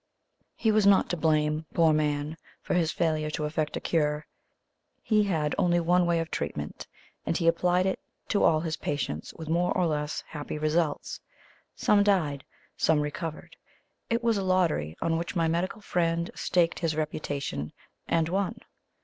[0.55, 4.25] He was not to blame, poor man, for his failure to effect a cure.
[5.03, 6.87] He had only one way of treatment,
[7.23, 11.19] and he applied it to all his patients with more or less happy results.
[11.75, 12.43] Some died,
[12.75, 13.55] some recovered;
[14.09, 17.71] it was a lottery on which my medical friend staked his reputation,
[18.07, 18.57] and won.